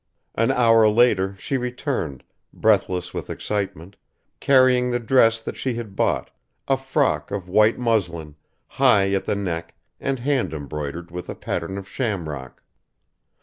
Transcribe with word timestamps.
An 0.33 0.49
hour 0.49 0.89
later 0.89 1.35
she 1.35 1.57
returned, 1.57 2.23
breathless 2.51 3.13
with 3.13 3.29
excitement, 3.29 3.97
carrying 4.39 4.89
the 4.89 4.97
dress 4.97 5.39
that 5.41 5.55
she 5.55 5.75
had 5.75 5.95
bought, 5.95 6.31
a 6.67 6.75
frock 6.75 7.29
of 7.29 7.47
white 7.47 7.77
muslin, 7.77 8.35
high 8.65 9.11
at 9.13 9.25
the 9.25 9.35
neck 9.35 9.75
and 9.99 10.17
hand 10.17 10.55
embroidered 10.55 11.11
with 11.11 11.29
a 11.29 11.35
pattern 11.35 11.77
of 11.77 11.87
shamrock. 11.87 12.63